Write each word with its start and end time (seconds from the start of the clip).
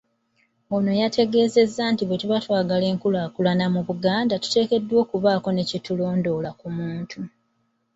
Ono 0.75 0.91
yategeezezza 1.01 1.83
nti 1.91 2.03
bwetuba 2.05 2.37
twagala 2.43 2.85
enkulaakulana 2.91 3.65
mu 3.73 3.81
Buganda 3.87 4.35
tuteekeddwa 4.43 4.97
okubaako 5.03 5.47
kye 5.69 5.79
tulondoola 5.85 6.49
ku 6.59 6.67
muntu. 6.77 7.19